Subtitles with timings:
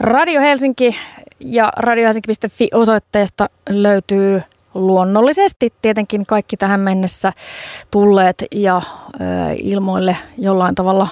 [0.00, 0.96] Radio Helsinki
[1.40, 4.42] ja radiohelsinki.fi osoitteesta löytyy
[4.74, 7.32] luonnollisesti tietenkin kaikki tähän mennessä
[7.90, 8.76] tulleet ja
[9.14, 9.20] ö,
[9.62, 11.08] ilmoille jollain tavalla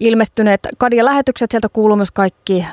[0.00, 1.50] ilmestyneet Kadia-lähetykset.
[1.50, 2.66] Sieltä kuuluu myös kaikki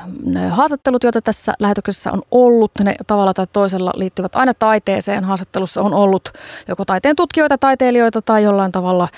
[0.50, 2.70] haastattelut, joita tässä lähetyksessä on ollut.
[2.84, 5.24] Ne tavalla tai toisella liittyvät aina taiteeseen.
[5.24, 6.28] Haastattelussa on ollut
[6.68, 9.08] joko taiteen tutkijoita, taiteilijoita tai jollain tavalla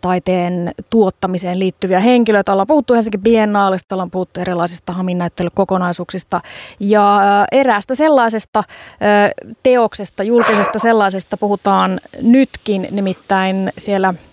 [0.00, 2.52] taiteen tuottamiseen liittyviä henkilöitä.
[2.52, 6.40] Ollaan puhuttu Helsingin Biennaalista, ollaan puhuttu erilaisista haminnäyttelykokonaisuuksista
[6.80, 7.20] ja
[7.52, 8.64] eräästä sellaisesta
[9.62, 14.14] teoksesta, julkisesta sellaisesta puhutaan nytkin, nimittäin siellä–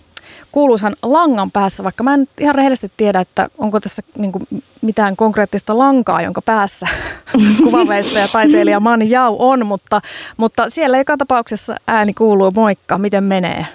[0.54, 4.44] kuuluisan langan päässä, vaikka mä en ihan rehellisesti tiedä, että onko tässä niin kuin
[4.82, 6.86] mitään konkreettista lankaa, jonka päässä
[7.64, 10.00] kuvaveista ja taiteilija Mani Jau on, mutta,
[10.36, 12.50] mutta siellä joka tapauksessa ääni kuuluu.
[12.56, 13.66] Moikka, miten menee?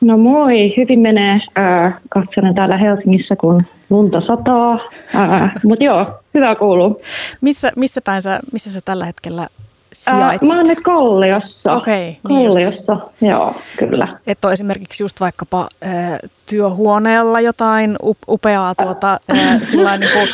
[0.00, 1.40] No moi, hyvin menee.
[1.58, 4.72] Äh, katselen täällä Helsingissä, kun lunta sataa.
[5.16, 7.00] Äh, Mutta joo, hyvä kuuluu.
[7.40, 9.48] Missä, missä päin sä, missä sä tällä hetkellä
[9.92, 10.48] sijaitset?
[10.48, 11.72] Äh, mä oon nyt Kalliossa.
[11.72, 12.08] Okei.
[12.08, 13.12] Okay, niin Kalliossa, just.
[13.20, 14.18] joo, kyllä.
[14.26, 17.96] Että on esimerkiksi just vaikkapa äh, työhuoneella jotain
[18.28, 20.28] upeaa tuota, äh, sillä niin kuin,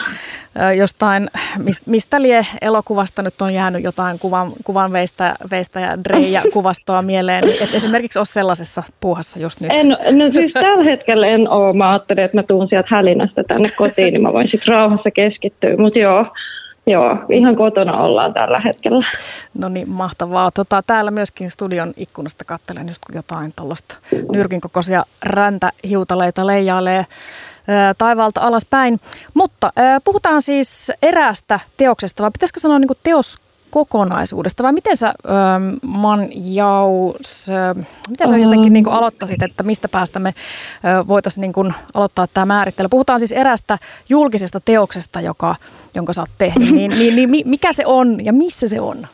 [0.60, 1.30] äh, jostain,
[1.86, 7.44] mistä lie elokuvasta nyt on jäänyt jotain kuvan, kuvan veistä, veistä ja dreija kuvastoa mieleen,
[7.44, 9.70] niin et esimerkiksi ole sellaisessa puuhassa just nyt.
[9.74, 11.76] En, no siis tällä hetkellä en ole.
[11.76, 15.76] Mä ajattelin, että mä tuun sieltä hälinästä tänne kotiin, niin mä voin sitten rauhassa keskittyä,
[15.76, 16.26] mutta joo,
[16.88, 19.10] Joo, ihan kotona ollaan tällä hetkellä.
[19.54, 20.50] No niin, mahtavaa.
[20.50, 23.96] Tota, täällä myöskin studion ikkunasta katselen just jotain tuollaista
[24.32, 27.06] nyrkin kokoisia räntähiutaleita leijailee
[27.98, 29.00] taivaalta alaspäin.
[29.34, 29.72] Mutta
[30.04, 33.38] puhutaan siis eräästä teoksesta, vai pitäisikö sanoa niin teos
[33.70, 38.40] kokonaisuudesta, vai miten sä, ähm, Man Jaus, äh, miten sä um.
[38.40, 42.88] jotenkin niin kuin aloittaisit, että mistä päästä me äh, voitaisiin niin kuin aloittaa tämä määrittely?
[42.88, 43.76] Puhutaan siis erästä
[44.08, 45.54] julkisesta teoksesta, joka,
[45.94, 49.06] jonka sä oot tehnyt, niin, niin, niin mikä se on ja missä se on?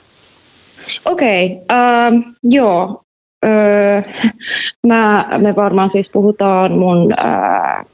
[1.05, 3.03] Okei, okay, um, joo.
[3.45, 4.03] Öö,
[4.87, 7.85] mä, me varmaan siis puhutaan mun äh,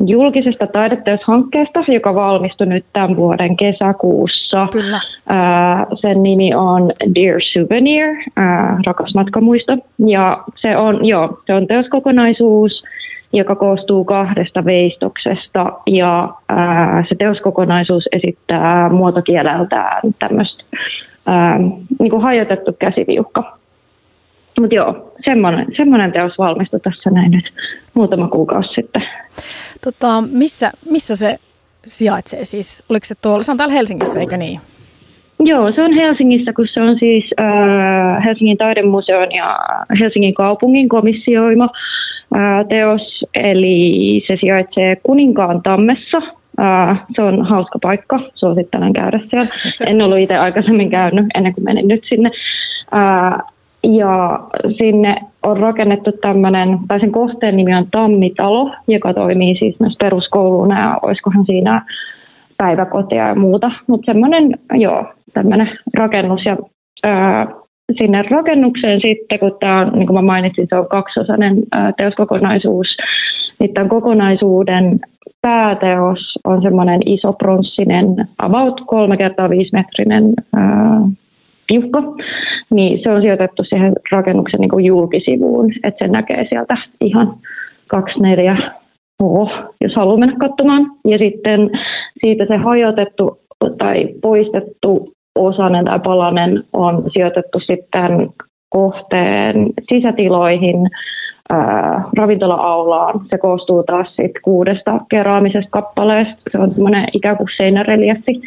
[0.00, 4.66] julkisesta taideteoshankkeesta, joka valmistui nyt tämän vuoden kesäkuussa.
[4.72, 5.00] Kyllä.
[6.00, 8.06] sen nimi on Dear Souvenir,
[8.86, 9.76] rakas matkamuisto.
[10.06, 12.84] Ja se on, joo, se on teoskokonaisuus,
[13.32, 20.64] joka koostuu kahdesta veistoksesta ja ää, se teoskokonaisuus esittää muotokieleltään tämmöistä
[22.00, 23.55] niin hajotettu käsiviukka.
[24.60, 27.52] Mutta joo, semmoinen, semmoinen teos valmistui tässä näin nyt
[27.94, 29.02] muutama kuukausi sitten.
[29.84, 31.38] Tota, missä, missä se
[31.86, 32.84] sijaitsee siis?
[32.88, 34.60] Oliko se tuolla, se on täällä Helsingissä, eikö niin?
[35.40, 39.58] Joo, se on Helsingissä, kun se on siis äh, Helsingin taidemuseon ja
[40.00, 41.68] Helsingin kaupungin komissioima
[42.36, 46.16] äh, teos, eli se sijaitsee Kuninkaan tammessa.
[46.60, 49.48] Äh, se on hauska paikka, suosittelen käydä siellä.
[49.86, 52.30] En ollut itse aikaisemmin käynyt ennen kuin menin nyt sinne.
[52.94, 53.55] Äh,
[53.94, 54.40] ja
[54.78, 60.80] sinne on rakennettu tämmöinen, tai sen kohteen nimi on Tammitalo, joka toimii siis myös peruskouluna
[60.80, 61.82] ja olisikohan siinä
[62.58, 63.70] päiväkotia ja muuta.
[63.86, 65.04] Mutta semmoinen, joo,
[65.34, 66.56] tämmöinen rakennus ja
[67.04, 67.46] ää,
[67.98, 72.86] sinne rakennukseen sitten, kun tämä on, niin kuin mä mainitsin, se on kaksiosainen ää, teoskokonaisuus,
[73.58, 75.00] niin tämän kokonaisuuden
[75.42, 78.06] pääteos on semmoinen iso pronssinen,
[78.38, 81.00] about kolme kertaa viisi metrinen ää,
[81.68, 82.02] piukka,
[82.76, 87.34] niin se on sijoitettu siihen rakennuksen niin kuin julkisivuun, että se näkee sieltä ihan
[87.88, 88.72] 24
[89.22, 89.50] oh,
[89.80, 90.90] jos haluaa mennä katsomaan.
[91.08, 91.70] Ja sitten
[92.20, 93.40] siitä se hajotettu
[93.78, 98.30] tai poistettu osanen tai palanen on sijoitettu sitten
[98.68, 100.76] kohteen sisätiloihin,
[101.50, 103.20] ää, ravintola-aulaan.
[103.30, 106.42] Se koostuu taas sit kuudesta keraamisesta kappaleesta.
[106.52, 108.40] Se on semmoinen ikään kuin seinärelieffi.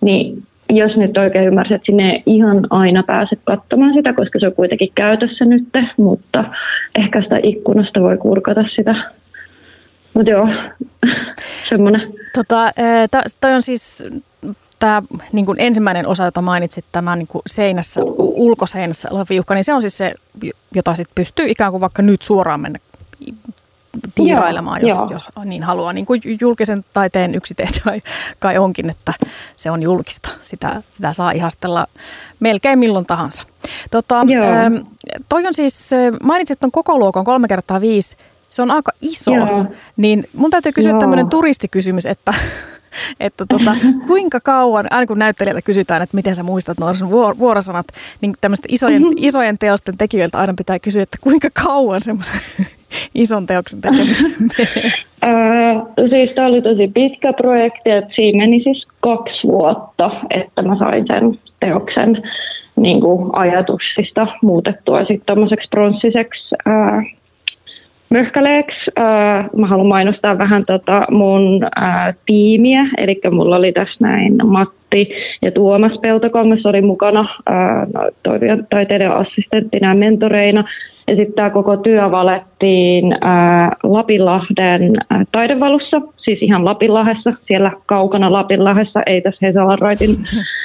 [0.00, 4.46] Niin jos nyt oikein ymmärsit, että sinne ei ihan aina pääse katsomaan sitä, koska se
[4.46, 6.44] on kuitenkin käytössä nyt, mutta
[6.98, 8.94] ehkä sitä ikkunasta voi kurkata sitä.
[10.14, 10.48] Mutta joo,
[11.68, 12.12] semmoinen.
[12.34, 12.72] Tota,
[13.40, 14.04] toi on siis
[14.78, 19.64] tämä niin kuin ensimmäinen osa, jota mainitsit, tämä niin kuin seinässä, ulkoseinässä oleva viuhka, niin
[19.64, 20.14] se on siis se,
[20.74, 22.78] jota sit pystyy ikään kuin vaikka nyt suoraan mennä
[24.14, 25.92] tiirailemaan, jos, jos niin haluaa.
[25.92, 27.92] Niin kuin julkisen taiteen yksi tehtävä
[28.38, 29.14] kai onkin, että
[29.56, 30.28] se on julkista.
[30.40, 31.86] Sitä, sitä saa ihastella
[32.40, 33.42] melkein milloin tahansa.
[33.90, 34.74] Tota, ähm,
[35.28, 35.90] toi on siis,
[36.22, 38.16] mainitsit tuon koko luokan kolme kertaa viisi,
[38.50, 39.64] se on aika iso, Joo.
[39.96, 42.34] niin mun täytyy kysyä tämmöinen turistikysymys, että
[43.20, 43.76] että tota,
[44.08, 47.86] kuinka kauan, aina kun näyttelijältä kysytään, että miten sä muistat nuo vuorosanat,
[48.20, 49.16] niin tämmöisten isojen, mm-hmm.
[49.16, 52.66] isojen teosten tekijöiltä aina pitää kysyä, että kuinka kauan semmoisen
[53.14, 54.92] ison teoksen tekemiseen menee?
[55.24, 55.66] Öö,
[55.98, 60.78] Öö, siis tämä oli tosi pitkä projekti, että siinä meni siis kaksi vuotta, että mä
[60.78, 62.22] sain sen teoksen
[62.76, 67.02] niin kuin ajatuksista muutettua sitten tuommoiseksi pronssiseksi ää,
[68.10, 68.90] möhkäleeksi.
[68.96, 75.08] Ää, mä haluan mainostaa vähän tota mun ää, tiimiä, eli mulla oli tässä näin Matti
[75.42, 78.02] ja Tuomas Peltokangas oli mukana ää, no,
[78.70, 80.64] taiteiden assistenttina ja mentoreina.
[81.08, 88.32] Ja sitten tämä koko työ valettiin ää, Lapinlahden ää, taidevalossa, siis ihan Lapinlahdessa, siellä kaukana
[88.32, 90.10] Lapinlahdessa, ei tässä Hesalanraitin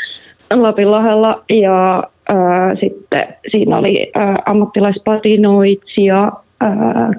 [0.54, 1.44] Lapinlahdella.
[1.50, 6.32] Ja ää, sitten siinä oli ää, ammattilaispatinoitsija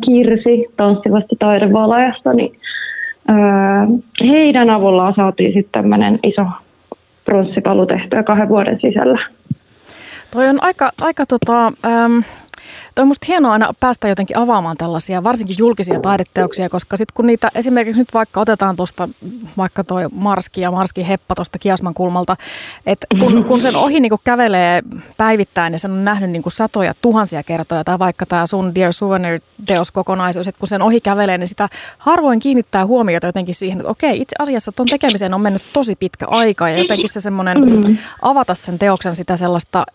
[0.04, 2.58] Kirsi tanssivasta taidevalajasta, niin
[4.20, 6.46] heidän avullaan saatiin sitten tämmöinen iso
[7.24, 9.28] pronssipalu tehtyä kahden vuoden sisällä.
[10.30, 12.22] Toi on aika, aika tota, äm,
[12.94, 17.26] Toi on musta hienoa aina päästä jotenkin avaamaan tällaisia, varsinkin julkisia taideteoksia, koska sitten kun
[17.26, 19.08] niitä esimerkiksi nyt vaikka otetaan tuosta
[19.56, 22.36] vaikka toi Marski ja Marski Heppa tuosta Kiasman kulmalta,
[22.86, 24.82] että kun, kun sen ohi niin kävelee
[25.16, 30.48] päivittäin ja sen on nähnyt niin satoja tuhansia kertoja, tai vaikka tämä sun Dear Souvenir-teoskokonaisuus,
[30.48, 31.68] että kun sen ohi kävelee, niin sitä
[31.98, 36.26] harvoin kiinnittää huomiota jotenkin siihen, että okei, itse asiassa tuon tekemiseen on mennyt tosi pitkä
[36.28, 37.96] aika ja jotenkin se semmoinen mm.
[38.22, 39.86] avata sen teoksen sitä sellaista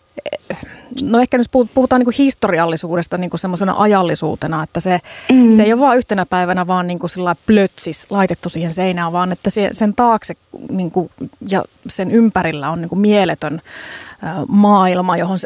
[1.00, 2.87] no ehkä nyt puhutaan niin historiallisuudesta
[3.18, 5.00] niin kuin semmoisena ajallisuutena, että se,
[5.32, 5.50] mm.
[5.50, 7.10] se ei ole vain yhtenä päivänä vaan niin kuin
[7.46, 10.34] plötsis laitettu siihen seinään, vaan että se, sen taakse
[10.70, 11.10] niin kuin,
[11.48, 13.62] ja sen ympärillä on niin kuin mieletön
[14.48, 15.38] maailma, johon,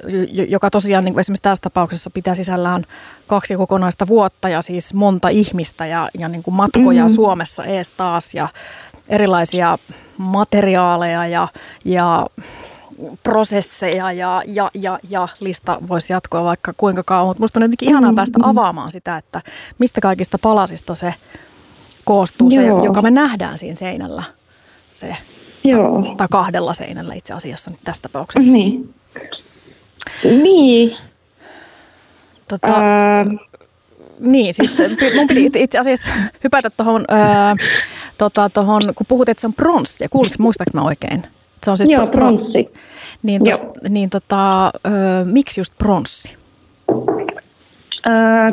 [0.49, 2.85] joka tosiaan niin kuin esimerkiksi tässä tapauksessa pitää sisällään
[3.27, 7.15] kaksi kokonaista vuotta ja siis monta ihmistä ja, ja niin kuin matkoja mm.
[7.15, 8.49] Suomessa ees taas ja
[9.09, 9.79] erilaisia
[10.19, 11.49] materiaaleja ja,
[11.85, 12.27] ja
[13.23, 17.27] prosesseja ja, ja, ja, ja lista voisi jatkoa vaikka kuinka kauan.
[17.29, 18.45] Mutta musta on jotenkin ihanaa päästä mm.
[18.45, 19.41] avaamaan sitä, että
[19.79, 21.15] mistä kaikista palasista se
[22.05, 24.23] koostuu, se, joka me nähdään siinä seinällä.
[24.89, 25.17] Se,
[25.65, 26.15] Joo.
[26.17, 28.53] Tai kahdella seinällä itse asiassa nyt tässä tapauksessa.
[28.53, 28.95] Niin.
[30.25, 30.97] Niin.
[32.49, 33.25] Tota, Ää...
[34.19, 34.71] Niin, siis
[35.17, 36.11] mun piti itse asiassa
[36.45, 37.05] hypätä tuohon,
[38.19, 38.51] tota,
[38.95, 41.23] kun puhut, että se on pronssi, ja kuuliko, muistaaks mä oikein?
[41.65, 42.73] Se on siis Joo, pronssi.
[43.23, 44.71] Niin, to, niin tota, ö,
[45.25, 46.37] miksi just pronssi?
[48.09, 48.51] Öö,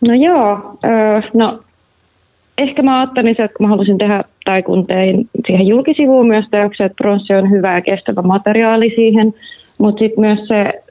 [0.00, 1.60] no joo, öö, no
[2.58, 6.44] ehkä mä ajattelin se, että kun mä halusin tehdä, tai kun tein siihen julkisivuun myös
[6.50, 9.34] teoksen, että pronssi on hyvä ja kestävä materiaali siihen,
[9.78, 10.82] mutta sitten myös se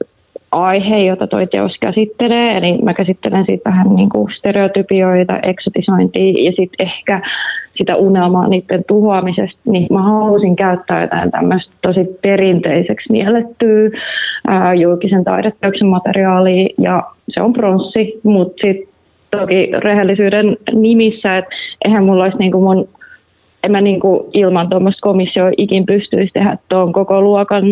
[0.52, 6.52] aihe, jota toi teos käsittelee, eli mä käsittelen siitä vähän niin kuin stereotypioita, eksotisointia ja
[6.52, 7.20] sitten ehkä
[7.76, 13.90] sitä unelmaa niiden tuhoamisesta, niin mä halusin käyttää jotain tämmöistä tosi perinteiseksi miellettyä
[14.48, 18.88] ää, julkisen taideteoksen materiaalia, ja se on pronssi, mutta sitten
[19.30, 21.54] toki rehellisyyden nimissä, että
[21.84, 22.88] eihän mulla olisi niinku mun
[23.64, 27.64] en mä niinku ilman tuommoista komissioa ikin pystyisi tehdä tuon koko luokan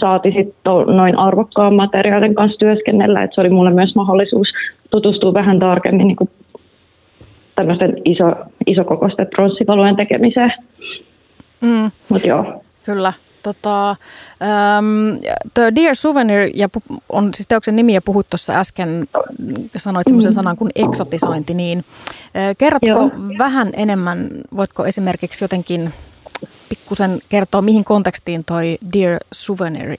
[0.00, 4.48] saati sitten noin arvokkaan materiaalin kanssa työskennellä, että se oli mulle myös mahdollisuus
[4.90, 6.30] tutustua vähän tarkemmin niin
[7.60, 8.24] tämmöisten iso,
[8.66, 10.52] isokokoisten pronssipalujen tekemiseen.
[11.60, 11.90] Mm.
[12.08, 12.62] Mut joo.
[12.84, 13.12] Kyllä.
[13.42, 13.90] Tota,
[14.78, 15.18] um,
[15.54, 16.68] the Dear Souvenir ja
[17.08, 19.06] on siis teoksen nimi ja puhut tuossa äsken,
[19.76, 20.34] sanoit semmoisen mm.
[20.34, 21.78] sanan kuin eksotisointi, niin
[22.36, 23.10] äh, kerrotko Joo.
[23.38, 25.92] vähän enemmän, voitko esimerkiksi jotenkin
[26.68, 29.96] pikkusen kertoa, mihin kontekstiin toi Dear Souvenir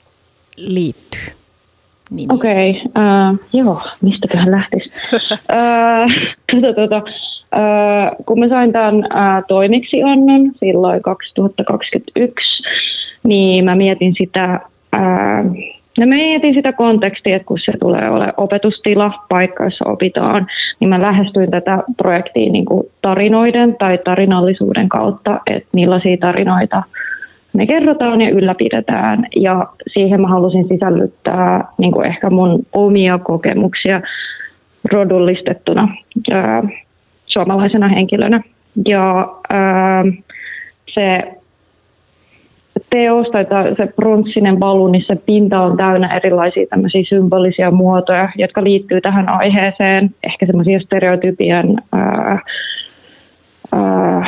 [0.56, 1.42] liittyy?
[2.28, 4.90] Okei, okay, uh, joo, mistäköhän lähtisi?
[5.12, 6.12] uh,
[6.50, 7.02] tuota, tuota,
[7.56, 12.62] uh, kun mä sain tämän uh, toimeksiannon silloin 2021,
[13.24, 14.60] niin mä mietin sitä
[14.96, 15.56] uh,
[15.98, 20.46] No mä mietin sitä kontekstia, että kun se tulee ole opetustila, paikka, jossa opitaan,
[20.80, 26.82] niin mä lähestyin tätä projektia niin kuin tarinoiden tai tarinallisuuden kautta, että millaisia tarinoita
[27.52, 29.26] me kerrotaan ja ylläpidetään.
[29.36, 34.00] Ja siihen mä halusin sisällyttää niin kuin ehkä mun omia kokemuksia
[34.92, 35.88] rodullistettuna
[36.30, 36.62] ää,
[37.32, 38.40] suomalaisena henkilönä.
[38.88, 40.04] Ja ää,
[40.94, 41.18] se
[42.90, 43.46] teos tai
[43.76, 49.28] se pronssinen balu, niin se pinta on täynnä erilaisia tämmöisiä symbolisia muotoja, jotka liittyy tähän
[49.28, 50.10] aiheeseen.
[50.22, 52.38] Ehkä semmoisia stereotypien ää,
[53.72, 54.26] ää,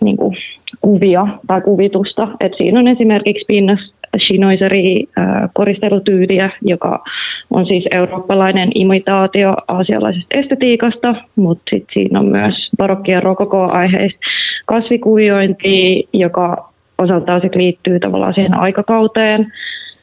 [0.00, 0.36] niin kuin
[0.80, 2.28] kuvia tai kuvitusta.
[2.40, 5.04] Et siinä on esimerkiksi pinnassa shinoiseri
[5.52, 7.04] koristelutyyliä, joka
[7.50, 14.18] on siis eurooppalainen imitaatio aasialaisesta estetiikasta, mutta sitten siinä on myös barokki- ja rokoko-aiheista
[14.66, 19.52] kasvikuviointi, joka osaltaan sit liittyy tavallaan siihen aikakauteen.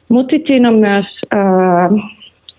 [0.10, 1.90] Mutta sitten siinä on myös ää,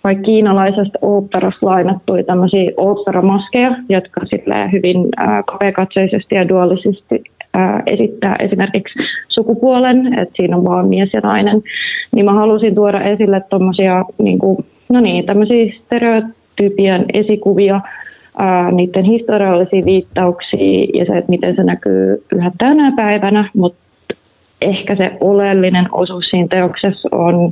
[0.05, 4.21] vaikka kiinalaisesta oopperasta lainattuja tämmöisiä oopperamaskeja, jotka
[4.73, 4.97] hyvin
[5.47, 7.38] kapeakatseisesti ja duaalisesti äh,
[7.87, 11.63] esittää esimerkiksi sukupuolen, että siinä on vaan mies ja nainen,
[12.15, 17.81] niin mä halusin tuoda esille tuommoisia niin kuin, no niin, tämmöisiä stereotypian esikuvia,
[18.39, 23.79] ää, niiden historiallisia viittauksia ja se, että miten se näkyy yhä tänä päivänä, mutta
[24.63, 27.51] ehkä se oleellinen osuus siinä teoksessa on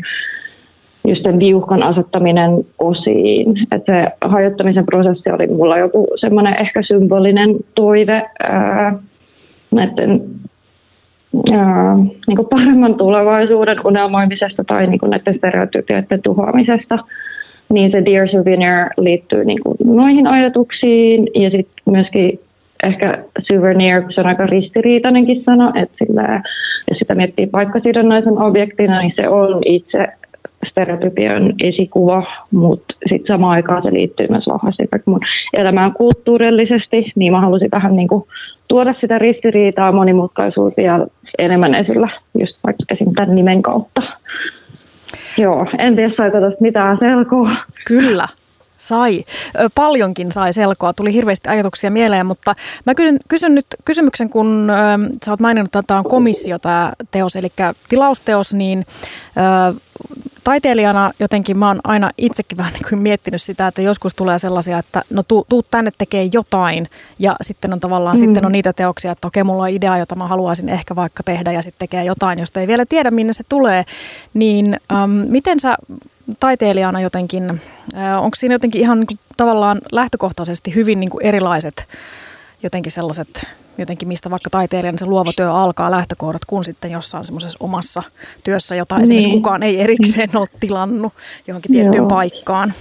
[1.09, 3.55] just sen viuhkan asettaminen osiin.
[3.73, 8.99] että se hajottamisen prosessi oli mulla joku semmoinen ehkä symbolinen toive ää,
[9.71, 10.23] näiden
[11.53, 11.97] ää,
[12.27, 16.99] niin kuin paremman tulevaisuuden unelmoimisesta tai niin kuin näiden stereotypioiden tuhoamisesta.
[17.73, 22.41] Niin se Dear Souvenir liittyy niin kuin noihin ajatuksiin ja sitten myöskin
[22.87, 26.43] ehkä souvenir, se on aika ristiriitainenkin sana, että sillä,
[26.91, 30.07] jos sitä miettii paikkasidonnaisen objektina, niin se on itse
[30.77, 35.21] stereotypian esikuva, mutta sitten samaan aikaan se liittyy myös vahvasti mun
[35.53, 38.25] elämään kulttuurillisesti, niin mä halusin vähän niin kuin
[38.69, 41.07] tuoda sitä ristiriitaa, monimutkaisuutta ja
[41.39, 43.15] enemmän esillä, just vaikka esim.
[43.15, 44.03] tämän nimen kautta.
[45.39, 47.51] Joo, en tiedä saiko tästä mitään selkoa.
[47.87, 48.29] Kyllä,
[48.79, 49.25] Sai.
[49.75, 50.93] Paljonkin sai selkoa.
[50.93, 52.55] Tuli hirveästi ajatuksia mieleen, mutta
[52.87, 54.75] mä kysyn, kysyn nyt kysymyksen, kun ö,
[55.25, 57.49] sä oot maininnut, että tämä on komissio tämä teos, eli
[57.89, 58.85] tilausteos, niin
[59.37, 59.81] ö,
[60.47, 64.79] taiteilijana jotenkin mä oon aina itsekin vähän niin kuin miettinyt sitä, että joskus tulee sellaisia,
[64.79, 66.89] että no tuu, tuu tänne tekee jotain
[67.19, 68.19] ja sitten on tavallaan mm.
[68.19, 71.53] sitten on niitä teoksia, että okei mulla on idea, jota mä haluaisin ehkä vaikka tehdä
[71.53, 73.85] ja sitten tekee jotain, josta ei vielä tiedä minne se tulee,
[74.35, 75.77] niin äm, miten sä
[76.41, 77.61] taiteilijana jotenkin,
[77.97, 81.87] äh, onko siinä jotenkin ihan niin kuin, tavallaan lähtökohtaisesti hyvin niin kuin erilaiset
[82.63, 83.29] jotenkin sellaiset,
[83.79, 88.03] jotenkin mistä vaikka taiteilijan se luova työ alkaa lähtökohdat, kun sitten jossain semmoisessa omassa
[88.45, 89.03] työssä, jota niin.
[89.03, 91.13] esimerkiksi kukaan ei erikseen ole tilannut
[91.47, 92.09] johonkin tiettyyn Joo.
[92.09, 92.73] paikkaan.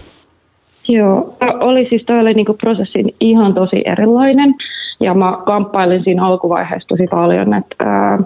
[0.88, 4.56] Joo, oli siis toi oli niinku prosessin ihan tosi erilainen
[5.00, 8.20] ja mä kamppailin siinä alkuvaiheessa tosi paljon, että ää,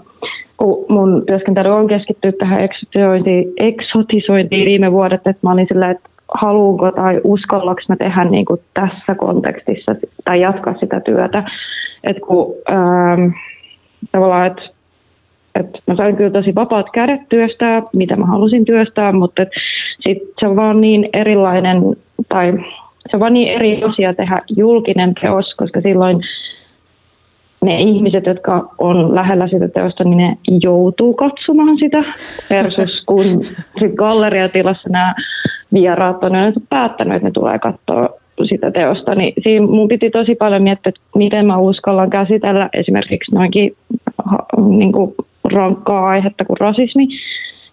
[0.58, 6.09] kun mun työskentely on keskittynyt tähän eksotisointiin, eksotisointiin viime vuodet, että mä olin silleen, että
[6.34, 9.96] haluanko tai uskallaks mä tehdä niin kuin tässä kontekstissa
[10.26, 11.44] tai jatkaa sitä työtä.
[12.04, 13.28] Että kun ähm,
[14.12, 14.62] tavallaan, että
[15.56, 19.46] et mä sain kyllä tosi vapaat kädet työstää, mitä mä halusin työstää, mutta
[20.00, 21.82] sit se on vaan niin erilainen,
[22.30, 22.54] tai
[23.10, 26.20] se on vaan niin eri asia tehdä julkinen teos, koska silloin
[27.62, 32.04] ne ihmiset, jotka on lähellä sitä teosta, niin ne joutuu katsomaan sitä
[32.50, 33.24] versus kun
[33.80, 35.16] sit galleriatilassa nämä
[35.74, 38.10] vieraat on yleensä päättänyt, että ne tulee katsoa
[38.50, 43.36] sitä teosta, niin siinä mun piti tosi paljon miettiä, että miten mä uskallan käsitellä esimerkiksi
[43.36, 43.76] noinkin
[44.58, 45.16] niin kuin
[45.54, 47.08] rankkaa aihetta kuin rasismi.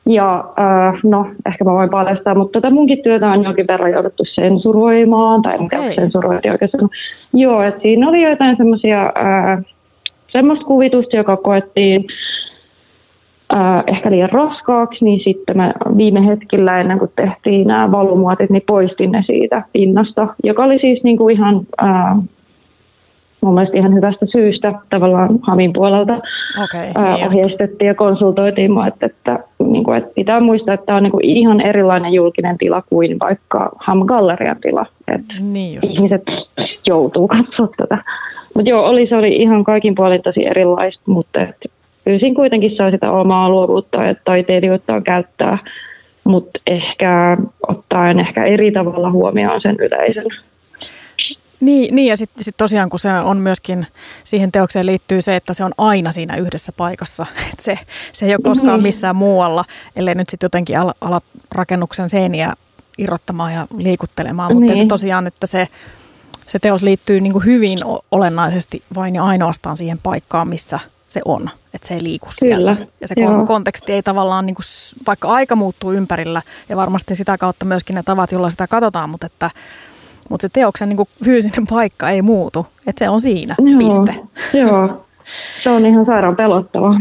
[0.08, 4.24] Ja äh, no, ehkä mä voin paljastaa, mutta tätä munkin työtä on jonkin verran jouduttu
[4.34, 5.80] sensuroimaan, tai okay.
[5.80, 6.70] mitä sensurointi oikein
[7.34, 9.64] Joo, että siinä oli joitain semmoisia äh,
[10.36, 12.04] semmoista kuvitusta, joka koettiin
[13.54, 18.62] äh, ehkä liian raskaaksi, niin sitten mä viime hetkellä ennen kuin tehtiin nämä valumuotit, niin
[18.66, 22.16] poistin ne siitä pinnasta, joka oli siis niin kuin ihan äh,
[23.40, 26.18] mun mielestä ihan hyvästä syystä tavallaan Hamin puolelta
[26.64, 30.96] okay, niin ohjeistettiin ja konsultoitiin mua, että, että, niin kuin, että pitää muistaa, että tämä
[30.96, 34.86] on niin kuin ihan erilainen julkinen tila kuin vaikka Ham-gallerian tila.
[35.08, 36.22] Että niin ihmiset
[36.86, 37.98] joutuu katsoa tätä.
[38.56, 41.56] Mutta joo, oli, se oli ihan kaikin puolin tosi erilaista, mutta et,
[42.04, 45.58] pyysin kuitenkin saa sitä omaa luovuutta ja taiteilijoita käyttää,
[46.24, 47.36] mutta ehkä
[47.68, 50.26] ottaen ehkä eri tavalla huomioon sen yleisön.
[51.60, 53.86] Niin, niin ja sitten sit tosiaan kun se on myöskin,
[54.24, 57.26] siihen teokseen liittyy se, että se on aina siinä yhdessä paikassa.
[57.52, 57.78] Et se,
[58.12, 58.82] se ei ole koskaan mm-hmm.
[58.82, 59.64] missään muualla,
[59.96, 61.20] ellei nyt sitten jotenkin ala, ala
[61.52, 62.52] rakennuksen seiniä
[62.98, 64.52] irrottamaan ja liikuttelemaan.
[64.52, 64.76] Mutta niin.
[64.76, 65.68] se tosiaan, että se,
[66.46, 67.78] se teos liittyy niin kuin hyvin
[68.12, 72.86] olennaisesti vain ja ainoastaan siihen paikkaan, missä se on, että se ei liiku Kyllä, sieltä.
[73.00, 73.44] Ja se joo.
[73.44, 74.64] konteksti ei tavallaan, niin kuin,
[75.06, 79.26] vaikka aika muuttuu ympärillä ja varmasti sitä kautta myöskin ne tavat, joilla sitä katsotaan, mutta,
[79.26, 79.50] että,
[80.30, 84.14] mutta se teoksen niin kuin fyysinen paikka ei muutu, että se on siinä, joo, piste.
[84.58, 85.06] Joo,
[85.62, 86.94] se on ihan sairaan pelottavaa.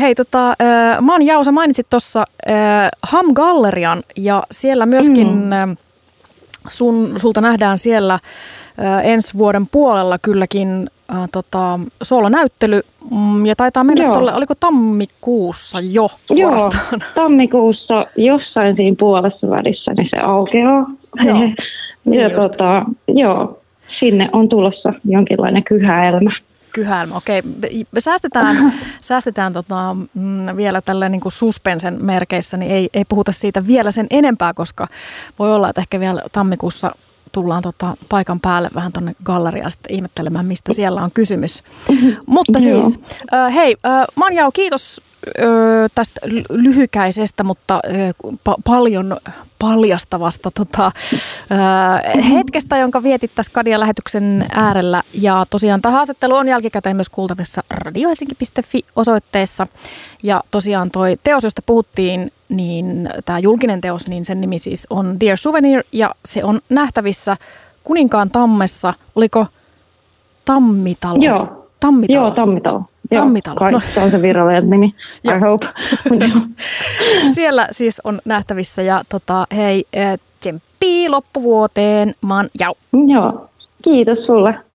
[0.00, 0.54] Hei, tota,
[1.00, 2.24] mä oon Jausa, mainitsit tuossa
[3.02, 5.76] Ham Gallerian ja siellä myöskin mm
[6.68, 8.18] sun, sulta nähdään siellä
[9.02, 16.08] ensi vuoden puolella kylläkin äh, tota, soolonäyttely mm, ja taitaa mennä tuolle, oliko tammikuussa jo
[16.26, 16.84] suorastaan?
[16.92, 20.86] Joo, tammikuussa jossain siinä puolessa välissä niin se aukeaa.
[21.24, 21.38] Joo,
[22.04, 23.58] niin ja tota, joo,
[23.88, 26.32] sinne on tulossa jonkinlainen kyhäelmä.
[26.76, 27.16] Kyhälmä.
[27.16, 27.42] Okei,
[27.98, 33.90] säästetään, säästetään tota, mm, vielä tällä niin suspensen merkeissä, niin ei, ei puhuta siitä vielä
[33.90, 34.88] sen enempää, koska
[35.38, 36.92] voi olla, että ehkä vielä tammikuussa
[37.32, 41.62] tullaan tota paikan päälle vähän tuonne galleriaan sitten ihmettelemään, mistä siellä on kysymys.
[42.26, 43.00] Mutta siis,
[43.34, 47.90] äh, hei, äh, Manjau, kiitos ö, tästä lyhykäisestä, mutta ö,
[48.48, 49.16] pa- paljon
[49.58, 50.92] paljastavasta tota,
[52.16, 55.02] ö, hetkestä, jonka vietit tässä Kadia-lähetyksen äärellä.
[55.12, 59.66] Ja tosiaan tämä haastattelu on jälkikäteen myös kuultavissa radiohelsinki.fi osoitteessa.
[60.22, 65.20] Ja tosiaan toi teos, josta puhuttiin, niin tämä julkinen teos, niin sen nimi siis on
[65.20, 67.36] Dear Souvenir ja se on nähtävissä
[67.84, 68.94] Kuninkaan tammessa.
[69.14, 69.46] Oliko
[70.44, 71.18] Tammitalo?
[71.22, 71.68] Joo.
[71.80, 72.26] Tammitalo.
[72.26, 72.82] Joo, Tammitalo.
[73.14, 73.56] Tammitalo.
[73.60, 73.80] Joo, no.
[73.94, 74.94] se on se virallinen nimi,
[75.24, 75.66] I hope.
[77.34, 82.74] Siellä siis on nähtävissä ja tota, hei, eh, tsemppii loppuvuoteen, man jau.
[83.06, 83.48] Joo,
[83.84, 84.65] kiitos sulle.